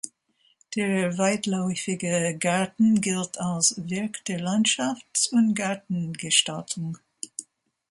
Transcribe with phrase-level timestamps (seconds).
[0.75, 6.97] Der weitläufige Garten gilt als "Werk der Landschafts- und Gartengestaltung".